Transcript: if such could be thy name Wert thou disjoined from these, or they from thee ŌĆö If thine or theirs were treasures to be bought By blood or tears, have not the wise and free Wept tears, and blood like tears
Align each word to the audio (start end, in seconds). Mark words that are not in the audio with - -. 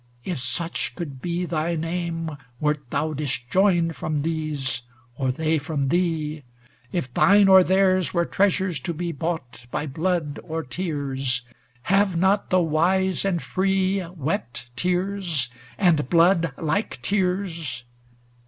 if 0.25 0.39
such 0.39 0.95
could 0.95 1.21
be 1.21 1.45
thy 1.45 1.75
name 1.75 2.35
Wert 2.59 2.79
thou 2.89 3.13
disjoined 3.13 3.95
from 3.95 4.23
these, 4.23 4.81
or 5.15 5.31
they 5.31 5.59
from 5.59 5.89
thee 5.89 6.37
ŌĆö 6.37 6.43
If 6.91 7.13
thine 7.13 7.47
or 7.47 7.63
theirs 7.63 8.11
were 8.11 8.25
treasures 8.25 8.79
to 8.79 8.95
be 8.95 9.11
bought 9.11 9.67
By 9.69 9.85
blood 9.85 10.39
or 10.41 10.63
tears, 10.63 11.43
have 11.83 12.17
not 12.17 12.49
the 12.49 12.61
wise 12.61 13.23
and 13.25 13.43
free 13.43 14.03
Wept 14.03 14.71
tears, 14.75 15.51
and 15.77 16.09
blood 16.09 16.51
like 16.57 16.99
tears 17.03 17.83